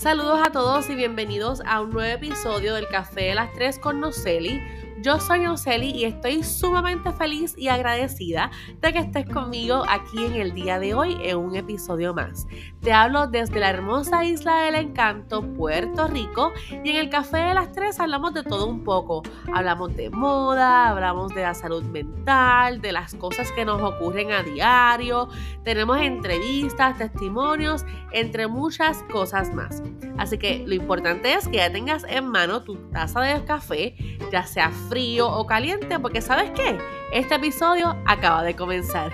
[0.00, 4.00] Saludos a todos y bienvenidos a un nuevo episodio del Café de las Tres con
[4.00, 4.58] Noceli.
[5.02, 8.50] Yo soy Noceli y estoy sumamente feliz y agradecida
[8.82, 12.46] de que estés conmigo aquí en el día de hoy en un episodio más.
[12.82, 17.54] Te hablo desde la hermosa isla del encanto, Puerto Rico, y en el Café de
[17.54, 19.22] las Tres hablamos de todo un poco.
[19.54, 24.42] Hablamos de moda, hablamos de la salud mental, de las cosas que nos ocurren a
[24.42, 25.28] diario,
[25.64, 29.82] tenemos entrevistas, testimonios, entre muchas cosas más.
[30.18, 33.94] Así que lo importante es que ya tengas en mano tu taza de café,
[34.30, 36.76] ya sea frío o caliente, porque sabes qué,
[37.12, 39.12] este episodio acaba de comenzar.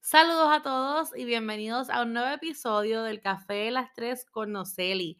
[0.00, 4.52] Saludos a todos y bienvenidos a un nuevo episodio del Café de las Tres con
[4.52, 5.18] Noceli.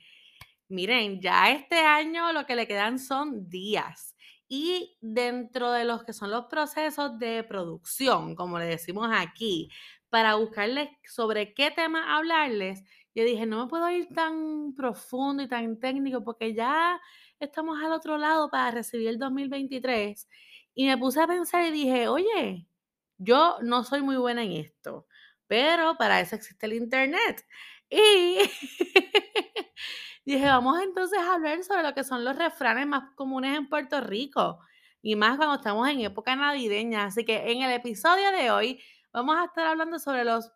[0.68, 4.16] Miren, ya este año lo que le quedan son días.
[4.48, 9.68] Y dentro de los que son los procesos de producción, como le decimos aquí,
[10.08, 12.82] para buscarles sobre qué tema hablarles,
[13.18, 17.00] yo dije, no me puedo ir tan profundo y tan técnico porque ya
[17.40, 20.28] estamos al otro lado para recibir el 2023.
[20.74, 22.68] Y me puse a pensar y dije, oye,
[23.16, 25.08] yo no soy muy buena en esto,
[25.48, 27.44] pero para eso existe el Internet.
[27.90, 28.38] Y
[30.24, 34.00] dije, vamos entonces a hablar sobre lo que son los refranes más comunes en Puerto
[34.00, 34.60] Rico.
[35.02, 37.06] Y más cuando estamos en época navideña.
[37.06, 38.80] Así que en el episodio de hoy
[39.12, 40.52] vamos a estar hablando sobre los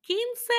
[0.00, 0.52] 15,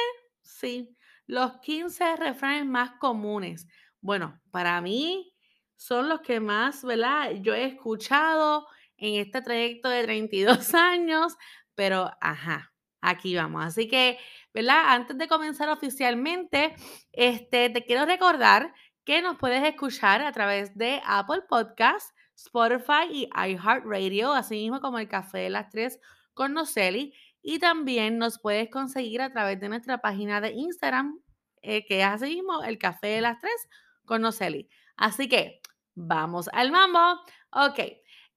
[0.43, 0.95] sí,
[1.27, 3.67] los 15 refranes más comunes.
[4.01, 5.33] Bueno, para mí
[5.75, 7.31] son los que más, ¿verdad?
[7.41, 11.35] Yo he escuchado en este trayecto de 32 años,
[11.75, 13.65] pero ajá, aquí vamos.
[13.65, 14.17] Así que,
[14.53, 14.93] ¿verdad?
[14.93, 16.75] Antes de comenzar oficialmente,
[17.11, 23.29] este, te quiero recordar que nos puedes escuchar a través de Apple Podcasts, Spotify y
[23.35, 25.99] iHeartRadio, así mismo como el Café de las Tres
[26.33, 27.13] con Noceli.
[27.43, 31.19] Y también nos puedes conseguir a través de nuestra página de Instagram,
[31.61, 33.67] eh, que es así mismo el Café de las Tres
[34.05, 34.69] con Noceli.
[34.95, 35.61] Así que
[35.93, 37.19] vamos al mambo.
[37.51, 37.79] Ok,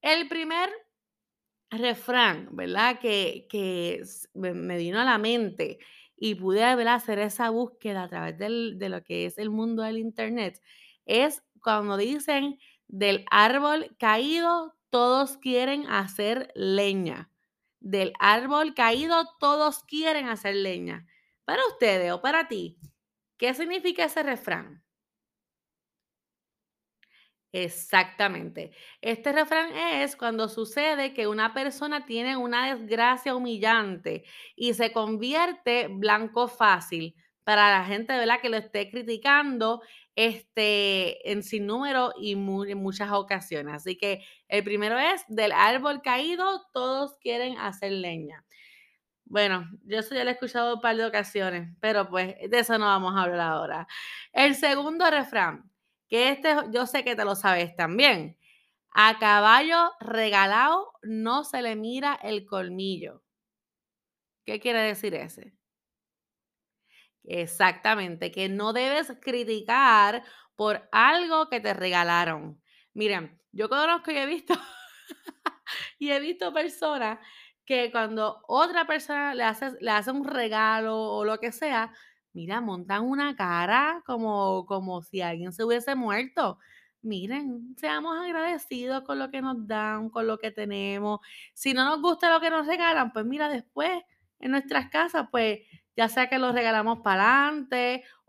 [0.02, 0.68] el primer
[1.70, 2.98] refrán, ¿verdad?
[2.98, 4.02] Que, que
[4.34, 5.78] me vino a la mente
[6.16, 10.60] y pude hacer esa búsqueda a través de lo que es el mundo del Internet,
[11.04, 17.30] es cuando dicen del árbol caído, todos quieren hacer leña
[17.88, 21.06] del árbol caído, todos quieren hacer leña.
[21.44, 22.78] Para ustedes o para ti,
[23.38, 24.84] ¿qué significa ese refrán?
[27.52, 28.72] Exactamente.
[29.00, 34.24] Este refrán es cuando sucede que una persona tiene una desgracia humillante
[34.56, 37.14] y se convierte blanco fácil
[37.44, 38.40] para la gente ¿verdad?
[38.42, 39.80] que lo esté criticando
[40.16, 43.74] este, en sin número y en muchas ocasiones.
[43.74, 48.44] Así que el primero es, del árbol caído, todos quieren hacer leña.
[49.24, 52.78] Bueno, yo eso ya lo he escuchado un par de ocasiones, pero pues de eso
[52.78, 53.88] no vamos a hablar ahora.
[54.32, 55.70] El segundo refrán,
[56.08, 58.38] que este yo sé que te lo sabes también.
[58.92, 63.22] A caballo regalado no se le mira el colmillo.
[64.44, 65.52] ¿Qué quiere decir ese?
[67.24, 70.22] Exactamente, que no debes criticar
[70.54, 72.62] por algo que te regalaron.
[72.94, 74.54] Miren, yo conozco y he visto,
[75.98, 77.18] y he visto personas
[77.64, 81.92] que cuando otra persona le hace, le hace un regalo o lo que sea,
[82.32, 86.58] mira, montan una cara como, como si alguien se hubiese muerto.
[87.02, 91.20] Miren, seamos agradecidos con lo que nos dan, con lo que tenemos.
[91.54, 94.02] Si no nos gusta lo que nos regalan, pues mira, después
[94.40, 95.60] en nuestras casas, pues
[95.96, 98.04] ya sea que lo regalamos para adelante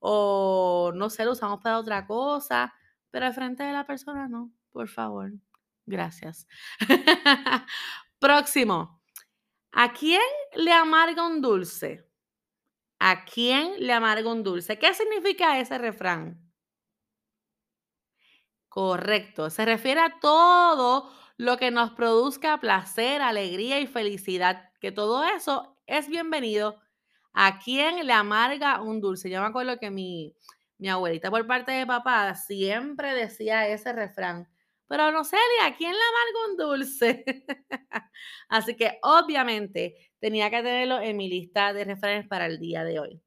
[0.00, 2.74] o, no sé, lo usamos para otra cosa,
[3.10, 5.32] pero al frente de la persona no, por favor.
[5.86, 6.46] Gracias.
[8.18, 9.00] Próximo.
[9.72, 10.22] ¿A quién
[10.54, 12.08] le amarga un dulce?
[12.98, 14.78] ¿A quién le amarga un dulce?
[14.78, 16.40] ¿Qué significa ese refrán?
[18.68, 25.24] Correcto, se refiere a todo lo que nos produzca placer, alegría y felicidad, que todo
[25.24, 26.80] eso es bienvenido.
[27.32, 29.28] ¿A quién le amarga un dulce?
[29.30, 30.34] Yo me acuerdo que mi,
[30.78, 34.48] mi abuelita por parte de papá siempre decía ese refrán.
[34.88, 37.24] Pero no sé, ¿a quién le amarga un dulce?
[38.48, 43.00] Así que obviamente tenía que tenerlo en mi lista de refranes para el día de
[43.00, 43.22] hoy.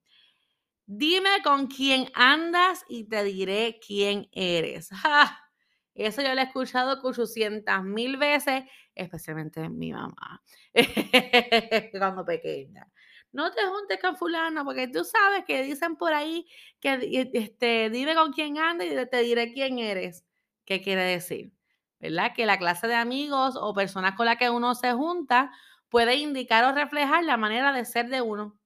[0.85, 4.89] Dime con quién andas y te diré quién eres.
[5.93, 8.63] Eso yo lo he escuchado 800 mil veces,
[8.95, 10.41] especialmente mi mamá,
[11.91, 12.87] cuando pequeña.
[13.31, 16.47] No te juntes con fulano, porque tú sabes que dicen por ahí
[16.79, 20.25] que este, dime con quién andas y te diré quién eres.
[20.65, 21.51] ¿Qué quiere decir?
[21.99, 22.33] ¿Verdad?
[22.35, 25.51] Que la clase de amigos o personas con las que uno se junta,
[25.89, 28.57] puede indicar o reflejar la manera de ser de uno.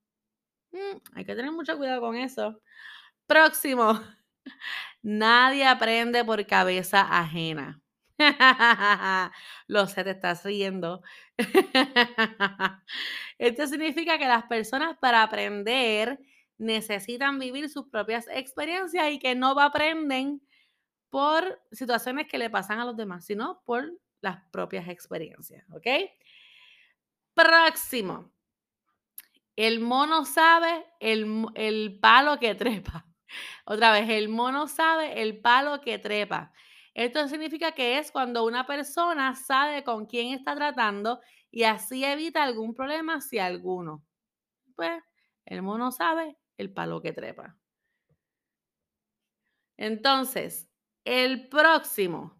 [0.71, 2.61] Mm, hay que tener mucho cuidado con eso.
[3.27, 3.99] Próximo.
[5.03, 7.82] Nadie aprende por cabeza ajena.
[9.67, 11.01] Lo sé, te estás riendo.
[13.37, 16.19] Esto significa que las personas para aprender
[16.57, 20.41] necesitan vivir sus propias experiencias y que no aprenden
[21.09, 25.87] por situaciones que le pasan a los demás, sino por las propias experiencias, ¿ok?
[27.35, 28.31] Próximo.
[29.55, 33.05] El mono sabe el, el palo que trepa.
[33.65, 36.51] Otra vez, el mono sabe el palo que trepa.
[36.93, 42.43] Esto significa que es cuando una persona sabe con quién está tratando y así evita
[42.43, 44.03] algún problema si alguno.
[44.75, 45.01] Pues
[45.45, 47.57] el mono sabe el palo que trepa.
[49.77, 50.69] Entonces,
[51.03, 52.37] el próximo,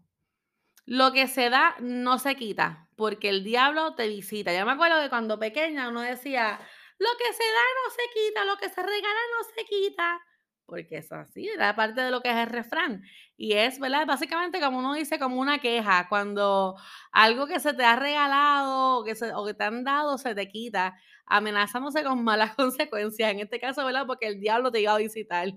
[0.86, 4.56] lo que se da no se quita, porque el diablo te visita.
[4.56, 6.60] Yo me acuerdo que cuando pequeña uno decía,
[6.98, 10.22] lo que se da no se quita, lo que se regala no se quita
[10.66, 13.02] porque es así, era parte de lo que es el refrán.
[13.36, 14.06] Y es, ¿verdad?
[14.06, 16.76] Básicamente, como uno dice, como una queja, cuando
[17.12, 20.34] algo que se te ha regalado o que, se, o que te han dado se
[20.34, 20.96] te quita,
[21.26, 23.30] amenazándose con malas consecuencias.
[23.32, 24.06] En este caso, ¿verdad?
[24.06, 25.48] Porque el diablo te iba a visitar.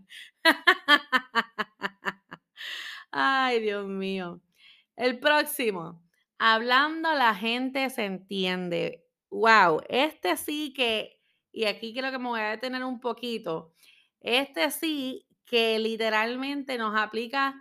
[3.12, 4.42] Ay, Dios mío.
[4.95, 6.04] El próximo.
[6.39, 9.06] Hablando la gente se entiende.
[9.30, 11.19] Wow, este sí que,
[11.51, 13.74] y aquí creo que me voy a detener un poquito
[14.21, 17.55] este sí que literalmente nos aplica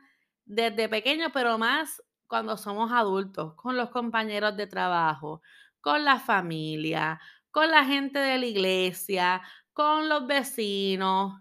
[0.44, 5.42] desde pequeño, pero más cuando somos adultos, con los compañeros de trabajo,
[5.80, 7.20] con la familia,
[7.50, 9.42] con la gente de la iglesia,
[9.72, 11.40] con los vecinos.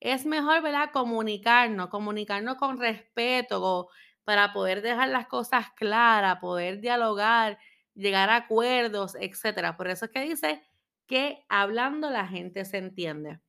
[0.00, 0.90] Es mejor, ¿verdad?
[0.92, 3.88] Comunicarnos, comunicarnos con respeto
[4.24, 7.58] para poder dejar las cosas claras, poder dialogar,
[7.94, 9.76] llegar a acuerdos, etcétera.
[9.76, 10.62] Por eso es que dice
[11.06, 13.40] que hablando la gente se entiende.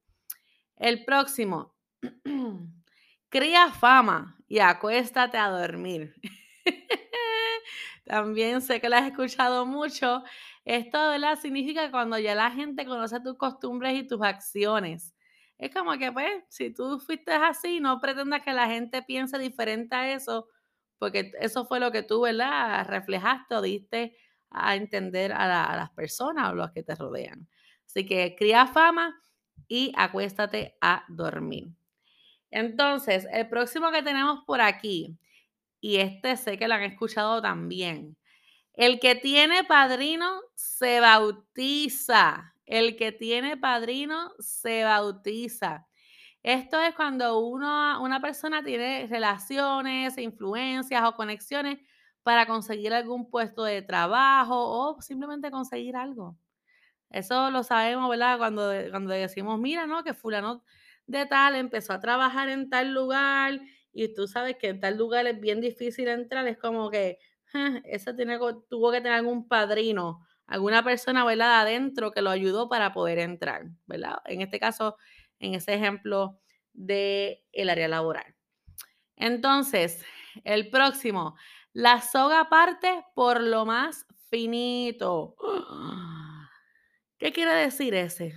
[0.77, 1.73] El próximo,
[3.29, 6.13] cría fama y acuéstate a dormir.
[8.05, 10.23] También sé que lo has escuchado mucho.
[10.63, 11.39] Esto ¿verdad?
[11.39, 15.13] significa cuando ya la gente conoce tus costumbres y tus acciones.
[15.57, 19.95] Es como que, pues, si tú fuiste así, no pretendas que la gente piense diferente
[19.95, 20.47] a eso,
[20.99, 22.85] porque eso fue lo que tú, ¿verdad?
[22.87, 24.17] Reflejaste o diste
[24.49, 27.47] a entender a, a las personas o los que te rodean.
[27.85, 29.17] Así que cría fama
[29.67, 31.69] y acuéstate a dormir.
[32.51, 35.17] Entonces, el próximo que tenemos por aquí,
[35.81, 38.17] y este sé que lo han escuchado también,
[38.73, 42.53] el que tiene padrino se bautiza.
[42.65, 45.87] El que tiene padrino se bautiza.
[46.43, 51.79] Esto es cuando uno, una persona tiene relaciones, influencias o conexiones
[52.23, 56.37] para conseguir algún puesto de trabajo o simplemente conseguir algo.
[57.15, 58.37] Eso lo sabemos, ¿verdad?
[58.37, 60.03] Cuando, cuando decimos, mira, ¿no?
[60.03, 60.65] Que fulano
[61.07, 63.61] de tal empezó a trabajar en tal lugar
[63.93, 67.19] y tú sabes que en tal lugar es bien difícil entrar, es como que
[67.85, 68.37] ese tiene,
[68.69, 71.61] tuvo que tener algún padrino, alguna persona, ¿verdad?
[71.61, 74.17] Adentro que lo ayudó para poder entrar, ¿verdad?
[74.25, 74.97] En este caso,
[75.39, 76.41] en ese ejemplo
[76.73, 78.35] del el área laboral.
[79.15, 80.03] Entonces,
[80.43, 81.37] el próximo,
[81.71, 85.37] la soga parte por lo más finito.
[87.19, 88.33] ¿Qué quiere decir ese?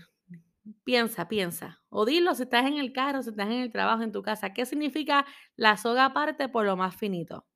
[0.84, 1.82] Piensa, piensa.
[1.90, 4.52] O dilo si estás en el carro, si estás en el trabajo, en tu casa.
[4.54, 7.46] ¿Qué significa la soga aparte por lo más finito?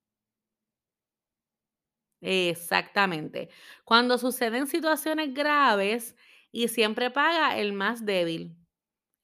[2.20, 3.48] Exactamente.
[3.84, 6.14] Cuando suceden situaciones graves
[6.52, 8.56] y siempre paga el más débil.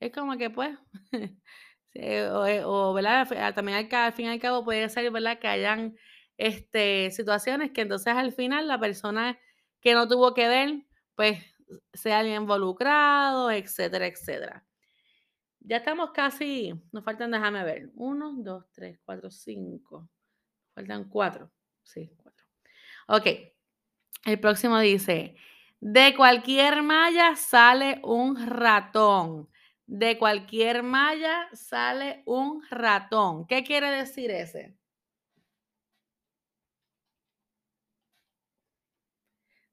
[0.00, 0.78] Es como que pues,
[1.94, 3.54] o, eh, o, ¿verdad?
[3.54, 5.38] También al, al, fin y al cabo puede ser, ¿verdad?
[5.38, 5.96] Que hayan
[6.38, 9.38] este, situaciones que entonces al final la persona
[9.80, 10.86] que no tuvo que ver,
[11.16, 11.38] pues
[11.92, 14.64] sea involucrado, etcétera, etcétera.
[15.60, 20.08] Ya estamos casi, nos faltan, déjame ver, uno, dos, tres, cuatro, cinco,
[20.74, 21.50] faltan cuatro,
[21.82, 22.46] sí, cuatro.
[23.08, 23.26] Ok,
[24.24, 25.36] el próximo dice,
[25.80, 29.48] de cualquier malla sale un ratón.
[29.86, 33.46] De cualquier malla sale un ratón.
[33.46, 34.77] ¿Qué quiere decir ese?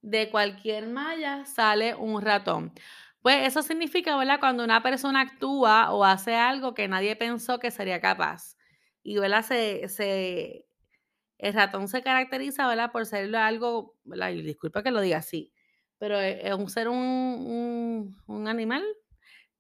[0.06, 2.74] De cualquier malla sale un ratón.
[3.22, 4.40] Pues eso significa, ¿verdad?
[4.40, 8.56] Cuando una persona actúa o hace algo que nadie pensó que sería capaz.
[9.04, 9.44] Y, ¿verdad?
[9.44, 10.66] Se, se,
[11.40, 12.92] el ratón se caracteriza, ¿verdad?
[12.92, 14.32] Por ser algo, ¿verdad?
[14.32, 15.54] Disculpa que lo diga así,
[15.98, 18.84] pero es, un ser un, un, un animal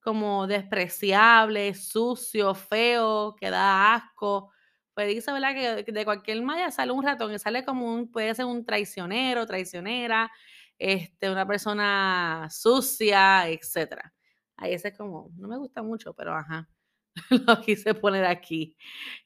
[0.02, 4.52] como despreciable, sucio, feo, que da asco.
[4.96, 5.54] Pues dice, ¿verdad?
[5.86, 9.46] Que de cualquier malla sale un ratón, y sale como un, puede ser un traicionero,
[9.46, 10.32] traicionera,
[10.80, 14.14] este, una persona sucia, etc.
[14.58, 16.70] Ahí ese es como, no me gusta mucho, pero ajá,
[17.48, 18.78] lo quise poner aquí.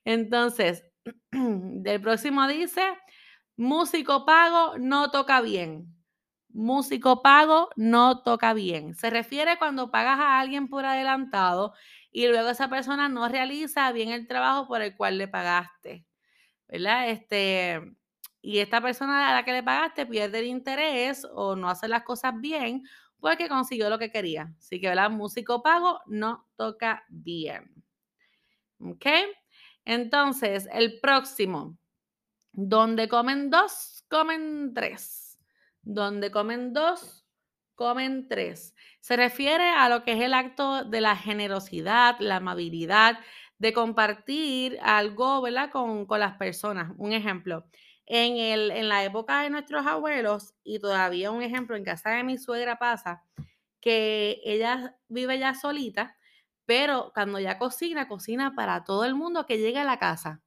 [0.05, 0.85] Entonces,
[1.31, 2.83] del próximo dice,
[3.57, 5.95] músico pago no toca bien.
[6.51, 8.95] Músico pago no toca bien.
[8.95, 11.73] Se refiere cuando pagas a alguien por adelantado
[12.11, 16.05] y luego esa persona no realiza bien el trabajo por el cual le pagaste.
[16.67, 17.09] ¿Verdad?
[17.09, 17.81] Este,
[18.41, 22.03] y esta persona a la que le pagaste pierde el interés o no hace las
[22.03, 22.83] cosas bien
[23.19, 24.53] porque consiguió lo que quería.
[24.57, 25.11] Así que, ¿verdad?
[25.11, 27.83] Músico pago no toca bien.
[28.79, 29.05] ¿Ok?
[29.85, 31.77] Entonces, el próximo.
[32.51, 35.18] Donde comen dos, comen tres.
[35.91, 37.25] Donde comen dos,
[37.73, 38.75] comen tres.
[38.99, 43.17] Se refiere a lo que es el acto de la generosidad, la amabilidad,
[43.57, 45.71] de compartir algo, ¿verdad?
[45.71, 46.93] Con, con las personas.
[46.97, 47.65] Un ejemplo,
[48.05, 52.23] en, el, en la época de nuestros abuelos, y todavía un ejemplo, en casa de
[52.23, 53.23] mi suegra pasa,
[53.81, 56.15] que ella vive ya solita,
[56.67, 60.43] pero cuando ya cocina, cocina para todo el mundo que llegue a la casa.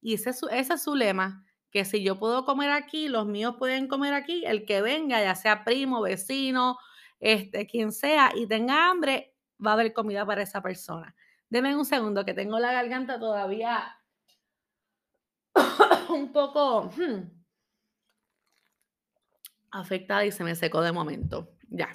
[0.00, 1.45] Y ese ese es su lema,
[1.76, 5.34] que si yo puedo comer aquí, los míos pueden comer aquí, el que venga, ya
[5.34, 6.78] sea primo, vecino,
[7.20, 11.14] este, quien sea, y tenga hambre, va a haber comida para esa persona.
[11.50, 13.94] Denme un segundo, que tengo la garganta todavía
[16.08, 17.30] un poco hmm,
[19.70, 21.52] afectada y se me secó de momento.
[21.68, 21.90] Ya.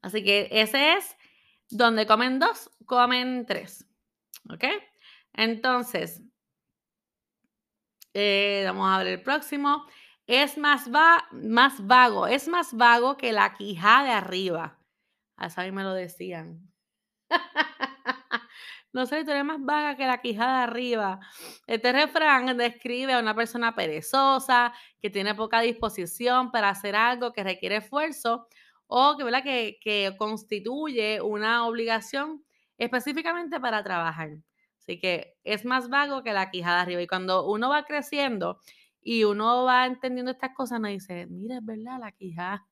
[0.00, 1.14] Así que ese es
[1.68, 3.86] donde comen dos, comen tres.
[4.48, 4.64] ¿Ok?
[5.34, 6.22] Entonces,
[8.14, 9.86] eh, vamos a ver el próximo.
[10.26, 14.78] Es más, va, más vago, es más vago que la quijada de arriba.
[15.36, 16.60] A mí me lo decían.
[18.92, 21.20] no sé, tú eres más vaga que la quijada de arriba.
[21.66, 27.44] Este refrán describe a una persona perezosa, que tiene poca disposición para hacer algo que
[27.44, 28.48] requiere esfuerzo
[28.86, 29.44] o que, ¿verdad?
[29.44, 32.44] que, que constituye una obligación
[32.78, 34.30] específicamente para trabajar.
[34.88, 37.02] Así que es más vago que la quijada arriba.
[37.02, 38.58] Y cuando uno va creciendo
[39.02, 42.66] y uno va entendiendo estas cosas, nos dice, mira, es verdad, la quijada,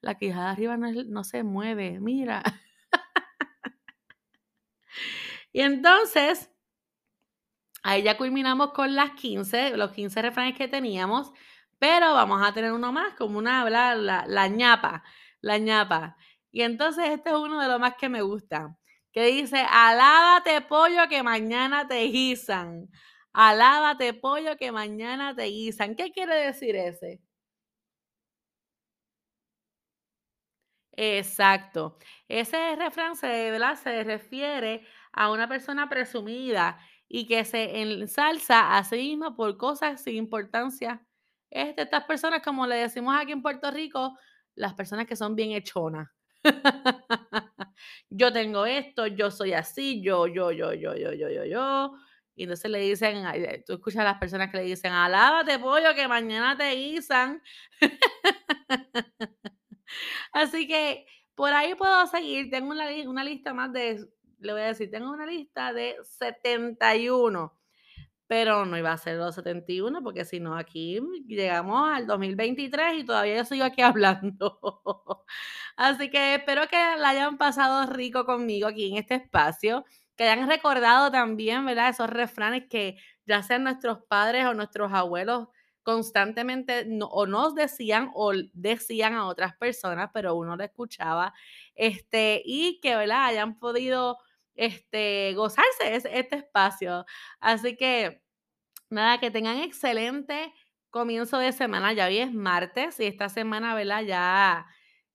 [0.00, 2.42] la quijada arriba no, no se mueve, mira.
[5.52, 6.50] y entonces,
[7.84, 11.30] ahí ya culminamos con las 15, los 15 refranes que teníamos,
[11.78, 13.94] pero vamos a tener uno más, como una, la,
[14.26, 15.04] la ñapa,
[15.42, 16.16] la ñapa.
[16.50, 18.76] Y entonces este es uno de los más que me gusta
[19.16, 22.90] que dice, alábate pollo que mañana te guisan.
[23.32, 25.96] Alábate pollo que mañana te guisan.
[25.96, 27.22] ¿Qué quiere decir ese?
[30.92, 31.98] Exacto.
[32.28, 38.96] Ese refrán se, se refiere a una persona presumida y que se ensalza a sí
[38.96, 41.06] misma por cosas sin importancia.
[41.50, 44.18] Este, estas personas, como le decimos aquí en Puerto Rico,
[44.54, 46.08] las personas que son bien hechonas.
[48.10, 51.94] yo tengo esto, yo soy así, yo, yo, yo, yo, yo, yo, yo, yo.
[52.34, 53.24] Y entonces le dicen,
[53.66, 57.42] tú escuchas a las personas que le dicen, alábate pollo que mañana te guisan.
[60.32, 62.50] Así que por ahí puedo seguir.
[62.50, 64.06] Tengo una, una lista más de,
[64.40, 67.52] le voy a decir, tengo una lista de 71
[68.26, 73.04] pero no iba a ser los 71 porque si no aquí llegamos al 2023 y
[73.04, 74.58] todavía yo sigo aquí hablando.
[75.76, 79.84] Así que espero que la hayan pasado rico conmigo aquí en este espacio,
[80.16, 81.90] que hayan recordado también, ¿verdad?
[81.90, 85.48] Esos refranes que ya sean nuestros padres o nuestros abuelos
[85.82, 91.32] constantemente o nos decían o decían a otras personas, pero uno lo escuchaba,
[91.76, 93.26] este, y que, ¿verdad?
[93.26, 94.18] Hayan podido
[94.56, 97.04] este, gozarse este espacio.
[97.40, 98.22] Así que,
[98.90, 100.52] nada, que tengan excelente
[100.90, 101.92] comienzo de semana.
[101.92, 104.02] Ya hoy es martes y esta semana, ¿verdad?
[104.02, 104.66] Ya,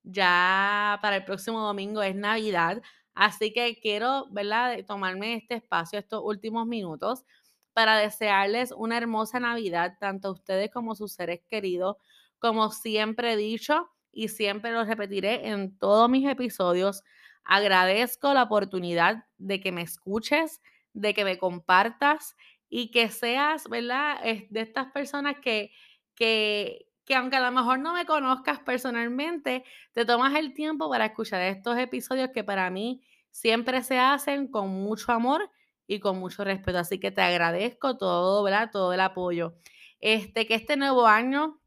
[0.03, 2.81] ya para el próximo domingo es Navidad.
[3.13, 4.77] Así que quiero, ¿verdad?
[4.85, 7.25] Tomarme este espacio, estos últimos minutos,
[7.73, 11.97] para desearles una hermosa Navidad, tanto a ustedes como a sus seres queridos.
[12.39, 17.03] Como siempre he dicho y siempre lo repetiré en todos mis episodios,
[17.43, 20.61] Agradezco la oportunidad de que me escuches,
[20.93, 22.35] de que me compartas
[22.69, 24.21] y que seas, ¿verdad?
[24.49, 25.71] De estas personas que,
[26.15, 31.05] que, que aunque a lo mejor no me conozcas personalmente, te tomas el tiempo para
[31.05, 35.49] escuchar estos episodios que para mí siempre se hacen con mucho amor
[35.87, 36.77] y con mucho respeto.
[36.77, 38.69] Así que te agradezco todo, ¿verdad?
[38.71, 39.55] Todo el apoyo.
[39.99, 41.59] Este, que este nuevo año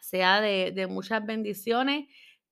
[0.00, 2.08] sea de, de muchas bendiciones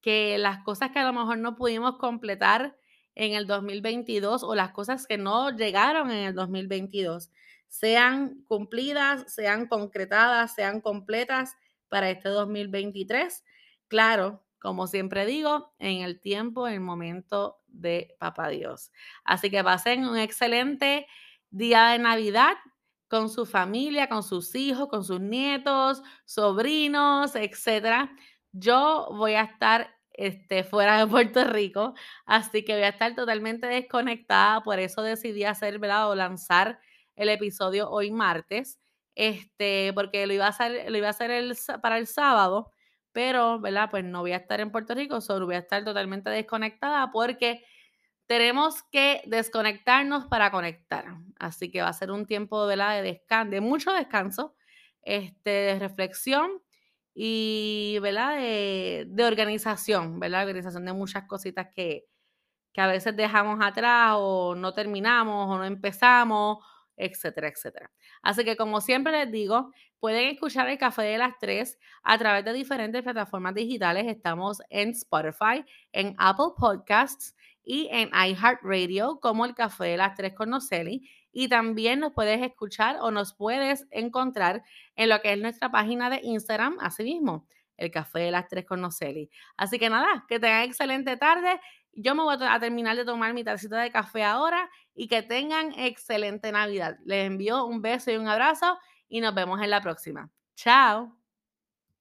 [0.06, 2.76] que las cosas que a lo mejor no pudimos completar
[3.16, 7.32] en el 2022 o las cosas que no llegaron en el 2022
[7.66, 11.56] sean cumplidas, sean concretadas, sean completas
[11.88, 13.42] para este 2023.
[13.88, 18.92] Claro, como siempre digo, en el tiempo, en el momento de Papá Dios.
[19.24, 21.08] Así que pasen un excelente
[21.50, 22.54] día de Navidad
[23.08, 28.12] con su familia, con sus hijos, con sus nietos, sobrinos, etcétera.
[28.52, 31.94] Yo voy a estar este, fuera de Puerto Rico,
[32.26, 36.10] así que voy a estar totalmente desconectada, por eso decidí hacer, ¿verdad?
[36.10, 36.80] O lanzar
[37.16, 38.80] el episodio hoy martes,
[39.14, 42.72] este, porque lo iba a hacer, lo iba a hacer el, para el sábado,
[43.12, 43.88] pero, ¿verdad?
[43.90, 47.64] Pues no voy a estar en Puerto Rico, solo voy a estar totalmente desconectada porque
[48.26, 51.06] tenemos que desconectarnos para conectar.
[51.38, 52.76] Así que va a ser un tiempo de,
[53.46, 54.54] de mucho descanso,
[55.02, 56.62] este, de reflexión
[57.18, 58.36] y ¿verdad?
[58.36, 60.42] De, organización, ¿verdad?
[60.42, 62.04] Organización de muchas cositas que,
[62.74, 66.58] que a veces dejamos atrás o no terminamos o no empezamos
[66.96, 67.90] etcétera, etcétera.
[68.22, 69.70] Así que como siempre les digo,
[70.00, 74.06] pueden escuchar el Café de las Tres a través de diferentes plataformas digitales.
[74.06, 80.34] Estamos en Spotify, en Apple Podcasts y en iHeartRadio como el Café de las Tres
[80.34, 81.08] con Noceli.
[81.38, 84.62] Y también nos puedes escuchar o nos puedes encontrar
[84.94, 88.64] en lo que es nuestra página de Instagram, así mismo, el Café de las Tres
[88.64, 89.28] con Noceli.
[89.58, 91.60] Así que nada, que tengan excelente tarde
[91.96, 95.72] yo me voy a terminar de tomar mi tacita de café ahora y que tengan
[95.78, 96.98] excelente Navidad.
[97.04, 98.78] Les envío un beso y un abrazo
[99.08, 100.30] y nos vemos en la próxima.
[100.54, 101.25] Chao.